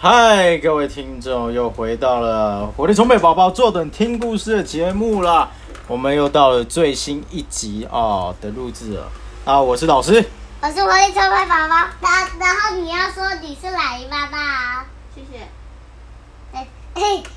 [0.00, 5.50] 嗨，各位听众，又回到了活力充沛宝宝坐等听故事的节目啦。
[5.88, 9.10] 我们又到了最新一集哦的录制了
[9.44, 9.60] 啊！
[9.60, 10.24] 我是老师，
[10.60, 15.48] 我是活力充沛宝宝，然然后你要说你是奶姨妈妈啊，谢谢。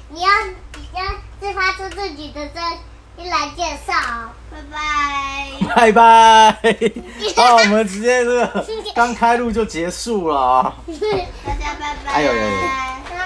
[0.10, 0.30] 你要
[0.76, 1.04] 你要
[1.40, 2.62] 自发出自己的声
[3.18, 5.76] 音来介绍哦，拜拜。
[5.76, 6.52] 拜拜。
[7.36, 10.76] 好， 我们直接这个刚开录就结束了啊！
[11.80, 12.12] 拜拜。
[12.12, 12.52] 哎呦呦呦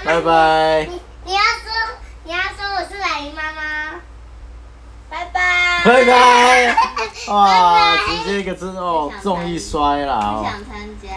[0.03, 4.01] 拜拜，你你要说你要说我是奶姨妈妈，
[5.09, 5.81] 拜拜。
[5.83, 6.75] 拜拜。
[7.33, 11.09] 哇，拜拜直接一个真哦重一摔啦哦，不想参加。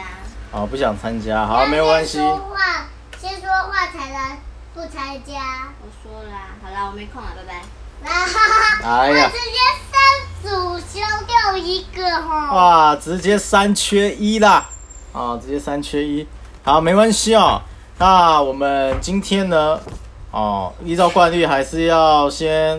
[0.50, 2.26] 哦不想参加，好没有关系先。
[2.26, 2.86] 说话，
[3.20, 4.38] 先说话才能
[4.74, 5.68] 不参加。
[5.82, 7.62] 我说啦，好啦，我没空了，拜拜。
[8.00, 8.30] 然后
[8.84, 9.58] 哎呀我直接
[9.90, 12.52] 三组修掉一个哈。
[12.54, 14.70] 哇，直接三缺一啦！
[15.12, 16.26] 啊，直接三缺一，
[16.68, 17.62] 好，没关系哦。
[17.96, 19.80] 那我们今天呢，
[20.30, 22.78] 哦，依照惯例还是要先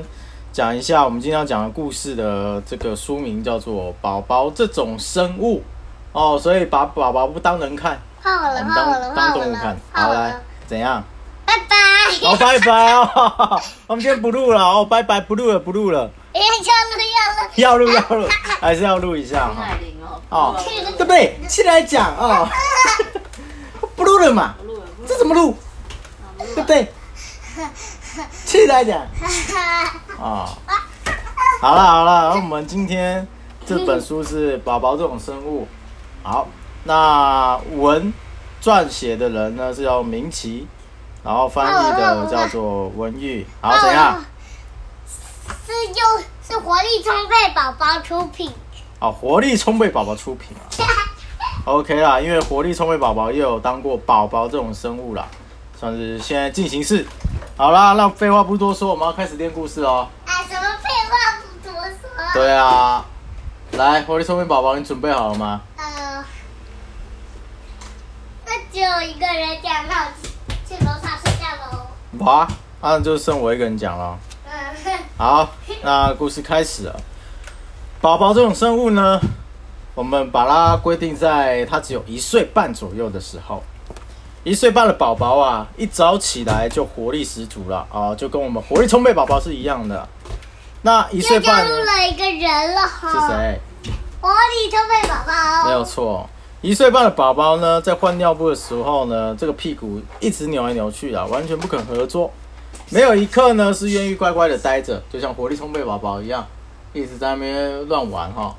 [0.54, 5.58] 讲一下我们今天要讲的故事的这个书名叫做《宝宝这种生物》
[6.12, 8.62] 哦，所以把宝宝不当人看，换我了，
[9.16, 11.04] 当动物看。，好，来怎样？
[11.48, 12.28] 拜拜。
[12.28, 13.60] 好，拜拜哦。
[13.90, 16.40] 我们今天不录了哦，拜拜，不录了，不录了，哎，
[17.56, 17.90] 要录要录。
[17.90, 18.30] 要录要录，
[18.62, 19.66] 还是要录一下哈。
[20.30, 20.56] 哦。
[20.96, 21.40] 对不对？
[21.50, 22.52] 现在讲哦，不
[24.20, 25.56] 录了嘛，录了，录了这怎么录？
[26.38, 26.92] 对不对？
[28.46, 29.00] 气来讲
[30.20, 30.50] 啊，
[31.62, 33.26] 好了好了，我们今天
[33.66, 35.68] 这本书是《宝宝这种生物》。
[36.28, 36.48] 好，
[36.84, 38.14] 那文
[38.62, 40.68] 撰写的人呢是叫明奇，
[41.24, 43.46] 然后翻译的叫做文玉。
[43.62, 44.22] 好，怎样？
[45.66, 48.52] 是又是活力充沛宝宝出品。
[49.00, 50.68] 哦，活力充沛宝宝出品啊。
[51.66, 55.28] OK 啦，因为活力充沛宝宝也有当过宝宝这种生物啦，
[55.78, 57.06] 算是现在进行式。
[57.56, 60.08] 好啦，那废话不多说，我们要开始练故事哦。
[60.26, 62.34] 哎，什么废话不多说。
[62.34, 63.06] 对啊，
[63.74, 65.62] 来，活力充沛宝宝，你准备好了吗？
[65.78, 66.24] 呃，
[68.46, 72.26] 那只有一个人讲，那我去去楼上睡觉喽。
[72.26, 72.48] 好啊，
[72.82, 74.18] 那就剩我一个人讲了。
[74.46, 75.50] 嗯，好，
[75.84, 77.00] 那故事开始了。
[78.02, 79.20] 宝宝这种生物呢，
[80.00, 83.62] 我们把它规定在它只有一岁半左右的时候。
[84.46, 90.08] 一岁半的宝宝啊，一早起来就活力十足了啊，就跟我们活力充沛宝宝是一样的。
[90.84, 93.12] 那一岁又加半呢入了一个人了哈。
[93.12, 93.28] 是？
[93.28, 93.60] 谁？
[94.22, 95.66] 活力充沛宝宝。
[95.66, 96.30] 没有错，
[96.62, 102.32] 一岁半的宝宝呢，在换尿布的时候呢，这个屁股一直扭来扭去啊，完全不肯合作，
[102.90, 106.48] 没有一刻呢是愿意乖乖的待着，就像活力充沛宝宝一样，
[106.94, 108.56] 一直在那边乱玩哈，哦，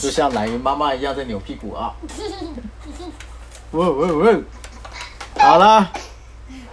[0.00, 1.92] 就像奶云妈妈一样在扭屁股啊。
[3.70, 4.42] 喂喂喂，
[5.38, 5.90] 好啦，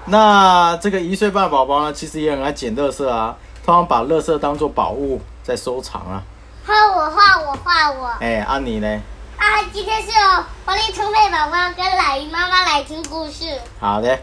[0.05, 3.35] 那这个一岁半的宝宝呢，其实也很爱捡垃圾啊，
[3.65, 6.23] 通常把垃圾当做宝物在收藏啊。
[6.65, 8.07] 换我，换我，换我。
[8.21, 8.87] 哎、啊你呢？
[9.37, 9.43] 啊，
[9.73, 13.59] 今天是由活力充沛宝宝跟奶姨妈妈来听故事。
[13.79, 14.17] 好的，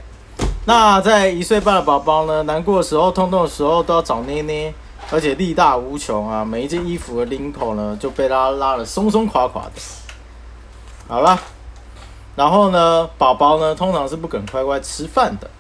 [0.64, 4.72] 那在一岁半的宝宝呢，难过的时候、痛痛的时候都要找捏捏，
[5.10, 6.42] 而且力大无穷啊！
[6.44, 9.72] 每一件衣服的领口呢，就被他拉得松松垮垮的。
[11.06, 11.38] 好了，
[12.34, 15.50] 然后呢，宝宝呢通常是不肯乖乖吃饭的，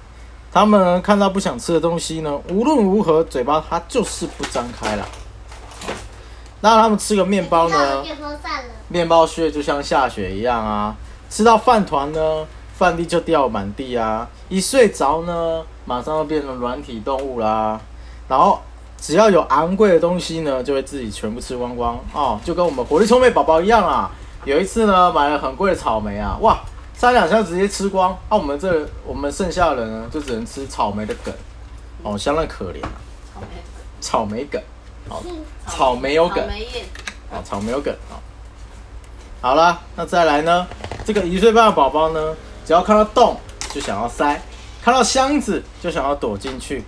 [0.50, 5.06] 他们呢看到不想吃的东西呢，无论如何嘴巴它就是不张开了。
[6.62, 8.02] 那他们吃个面包呢？
[8.88, 10.96] 面包屑就像下雪一样啊，
[11.28, 14.26] 吃到饭团呢，饭粒就掉满地啊。
[14.48, 17.80] 一睡着呢，马上就变成软体动物啦。
[18.28, 18.60] 然后
[19.02, 24.08] 只要有昂贵的东西呢，就会自己全部吃光光哦，就跟我们活力充沛宝宝一样啊。
[24.44, 26.60] 有一次呢，买了很贵的草莓啊，哇，
[26.94, 28.12] 三两箱直接吃光。
[28.28, 31.34] 啊，我们这我们剩下的人呢，就只能吃草莓的梗，
[32.04, 32.94] 哦，相当可怜啊，
[33.34, 33.56] 草莓
[34.00, 34.62] 草莓梗，
[35.08, 35.20] 哦，
[35.66, 36.46] 草莓有梗草。
[36.46, 36.84] 莓叶。
[37.32, 38.14] 啊，草莓有梗啊。
[39.40, 40.64] 好啦，那再来呢？
[41.04, 43.36] 这个一岁半的宝宝呢，只要看到洞
[43.72, 44.40] 就想要塞，
[44.80, 46.84] 看到箱子就想要躲进去，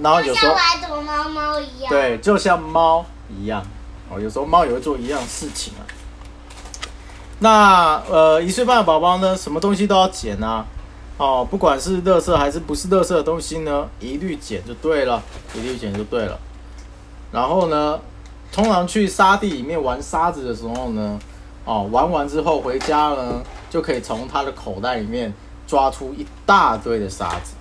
[0.00, 1.88] 然后有时候玩躲猫猫一样。。
[1.90, 3.62] 对，就像猫一样
[4.08, 5.82] 哦，有时候猫也会做一样事情啊。
[7.40, 10.64] 那呃，一岁半的宝宝呢，什么东西都要捡啊，
[11.16, 15.20] 哦，不管是垃圾还是不是垃圾的东西呢，一律捡就对了，
[15.54, 16.38] 一律捡就对了。
[17.32, 17.98] 然后呢，
[18.52, 21.18] 通常去沙地里面玩沙子的时候呢，
[21.64, 25.34] 哦，玩完之后回家呢，就可以从他的口袋里面
[25.66, 27.54] 抓出一大堆的沙子。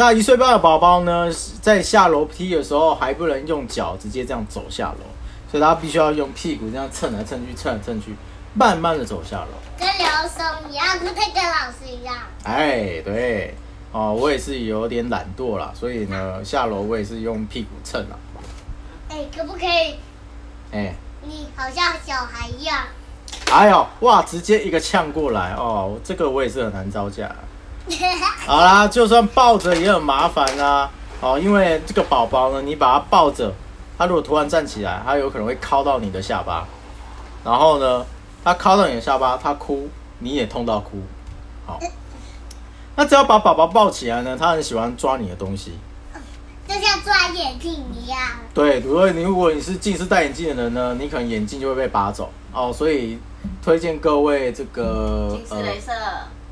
[0.00, 1.28] 那一岁半的宝宝呢，
[1.60, 5.04] 在下楼梯的时候还不能用脚直接这样走下楼，
[5.50, 8.14] 所以他必须要用屁股这样蹭来蹭去、蹭来蹭去，
[8.54, 9.48] 慢慢的走下楼。
[9.76, 12.14] 跟刘松一样，跟那个老师一样。
[12.44, 13.56] 哎，对，
[13.90, 18.16] 哦，我也是有点懒惰啦，所以呢，下楼我也是用屁股蹭啦。
[19.08, 19.96] 哎，可不可以？
[20.70, 22.84] 哎，你好像小孩一样。
[23.50, 27.34] 哎呦，哇，直接一个呛过来哦，这个我也是很难招架。
[28.46, 30.90] 好啦，就算抱着也很麻烦啊。
[31.20, 33.52] 哦，因为这个宝宝呢，你把它抱着，
[33.96, 36.66] 它如果突然站起来，它有可能会敲到你的下巴。
[37.44, 38.04] 然后呢，
[38.44, 39.88] 它敲到你的下巴，它哭，
[40.20, 41.02] 你也痛到哭。
[41.66, 41.78] 好，
[42.94, 45.72] 那只要把宝宝抱起来呢，它很喜欢抓你的东西。
[46.68, 48.20] 就像抓眼镜一样。
[48.52, 53.18] 对，如果你如果你是近视戴眼镜的人呢，你可能眼镜就会被拔走哦，所以
[53.64, 55.92] 推荐各位这个近视雷射。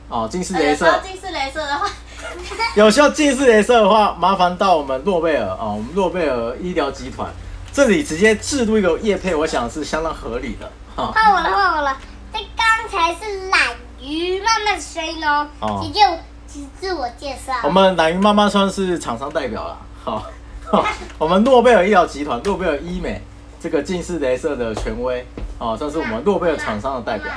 [0.08, 1.86] 哦，近视雷射候近视雷射的话，
[2.76, 7.28] 有需要近视雷射的话，麻烦到我们诺贝尔啊、我们诺贝尔医疗集团
[7.72, 11.12] 这里直接制度一个业配，我想是相当合理的哈。
[11.12, 11.98] 换我了，换我了。
[12.32, 13.60] 这刚才是懒
[14.00, 15.48] 鱼慢慢的声音哦。
[15.60, 16.00] 哦请就
[16.46, 17.52] 请自我介绍。
[17.64, 20.22] 我们懒鱼妈妈算是厂商代表了，好、
[20.64, 20.86] 好
[21.18, 23.20] 我们诺贝尔医疗集团、诺贝尔医美
[23.60, 25.26] 这个近视雷射的权威
[25.58, 27.32] 哦，算是我们诺贝尔厂商的代表。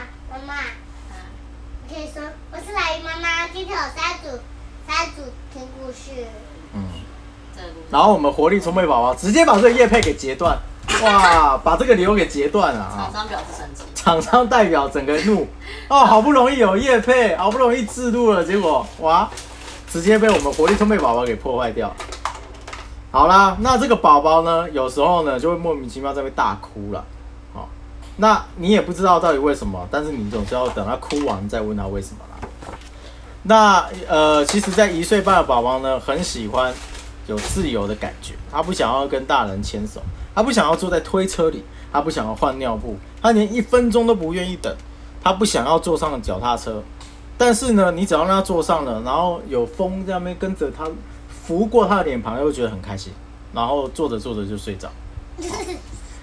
[1.91, 2.21] 可以说
[2.51, 4.39] 我是懒鱼妈妈，今天有三组
[4.88, 6.27] 三组听故事。
[6.71, 6.83] 嗯，
[7.89, 10.56] 然后我们活力充沛宝宝直接把这个叶配给截断，
[11.01, 13.09] 哇，把这个流给截断了啊！
[13.12, 13.83] 厂商表示生气。
[13.95, 15.47] 厂商代表整个怒
[15.88, 19.27] 哦，好不容易有叶配，好不容易制度了，结果哇，
[19.91, 21.91] 直接被我们活力充沛宝宝给破坏掉。
[23.09, 27.03] 好啦，那这个宝宝呢，有时候呢就会莫名其妙在被大哭了，哦，
[28.21, 32.48] 那你也不知道到底为什么，但是你总是要等他哭完再问他为什么啦。
[33.44, 36.74] 那呃，其实，在一岁半的宝宝呢，很喜欢
[37.27, 40.01] 有自由的感觉，他不想要跟大人牵手，
[40.36, 41.63] 他不想要坐在推车里，
[41.94, 44.75] 他不想要换尿布，他连一分钟都不愿意等，
[45.24, 46.83] 他不想要坐上脚踏车。
[47.38, 50.86] 但是呢，你只要让他坐上了，然后有风在那边跟着他
[51.30, 53.13] 拂过他的脸庞，又觉得很开心，
[53.54, 54.89] 然后坐着坐着就睡着。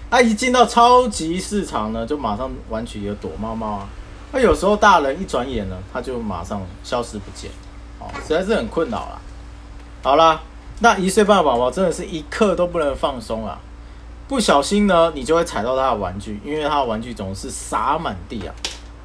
[0.09, 3.89] 他一进到超级市场呢，就马上玩起了躲猫猫啊。
[4.31, 7.49] 那有时候大人一转眼呢，他就马上消失不见，
[7.99, 9.19] 哦，实在是很困扰啦。
[10.03, 10.41] 好啦，
[10.79, 13.59] 那一岁半的宝宝真的是一刻都不能放松啊！
[14.27, 18.53] 不小心呢，你就会踩到他的玩具，因为他的玩具总是洒满地啊。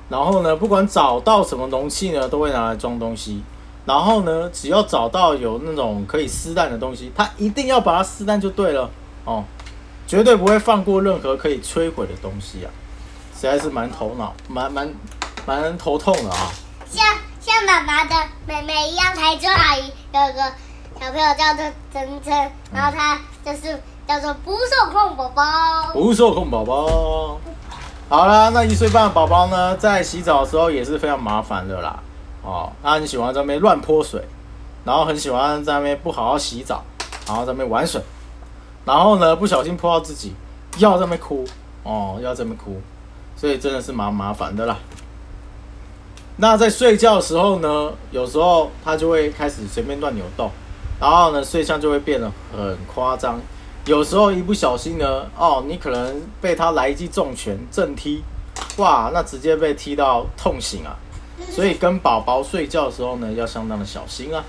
[0.09, 3.43] 然后呢，不管找到什么容器呢，都会拿来装东西。
[3.85, 8.91] 然后呢，只要找到有那种可以撕烂的东西，他一定要把它撕烂就对了
[9.25, 9.43] 哦，
[10.13, 12.69] 绝对不会放过任何可以摧毁的东西啊！
[13.35, 14.87] 实在是蛮头脑、蛮蛮
[15.47, 16.53] 蛮头痛的啊。
[16.87, 17.03] 像
[17.41, 18.15] 像妈妈的
[18.47, 20.43] 妹妹一样，台中阿姨有一个
[21.01, 25.43] 小朋友叫做晨晨，然后他就是叫做不受控宝宝。
[25.95, 27.41] 不受控宝宝。
[28.11, 31.99] 好啦，那一岁半的宝宝呢，在洗澡的时候也是非常麻烦的啦。
[32.43, 34.23] 哦，他很喜欢在那边乱泼水，
[34.85, 36.85] 然后很喜欢在那边不好好洗澡，
[37.27, 37.99] 然后在那边玩水，
[38.85, 40.35] 然后呢不小心泼到自己，
[40.79, 41.45] 要在那边哭，
[41.83, 42.81] 哦，要在那边哭，
[43.37, 44.79] 所以真的是蛮麻烦的啦。
[46.37, 50.51] 那在睡觉的时候呢，有时候他就会开始随便乱扭动，
[50.99, 53.39] 然后呢睡相就会变得很夸张。
[53.85, 58.23] 有时候一不小心呢，哦，你可能被他来一记重拳正踢，
[58.77, 60.95] 哇，那直接被踢到痛醒啊！
[61.51, 64.45] 所以跟宝宝睡觉的时候呢，要相当的小心啊。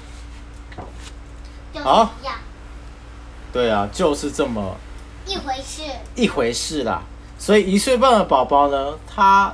[1.82, 2.12] 好
[3.53, 4.75] 对啊，就是这么
[5.25, 5.83] 一回事。
[6.15, 7.03] 一回事啦。
[7.38, 9.53] 所以一岁半的宝宝呢，他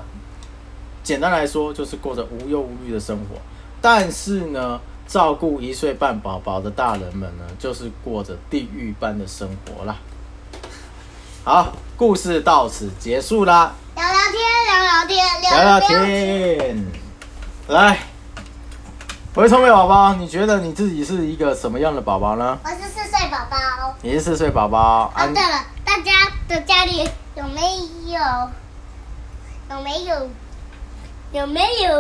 [1.04, 3.36] 简单来说就是过着无忧无虑的生活，
[3.82, 9.98] 但是呢，照顾一岁半宝宝的大人们呢，就是过着地狱般的生活啦。
[11.44, 16.58] 好，故事到此结束啦，聊聊天，聊聊天，聊聊天。
[16.58, 16.86] 天。
[17.70, 18.00] 来，
[19.34, 22.60] 回聪明宝宝，你觉得你自己是一个什么样的宝宝呢？
[22.64, 23.09] 我是四岁
[23.40, 23.96] 宝宝。
[24.02, 26.12] 你是四岁宝宝，哦，对了，大家
[26.48, 27.62] 的家里有没
[28.08, 28.20] 有
[29.70, 30.30] 有没有
[31.32, 31.92] 有没有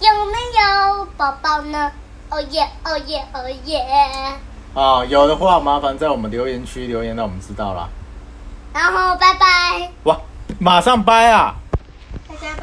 [0.00, 1.90] 有没有宝宝呢？
[2.30, 3.84] 哦耶哦耶哦耶！
[4.74, 7.88] 啊，有的话麻烦在我们留言区留言，让我们知道啦。
[8.72, 9.90] 然后拜拜。
[10.04, 10.16] 哇，
[10.58, 11.54] 马上掰啊！
[12.28, 12.54] 大家。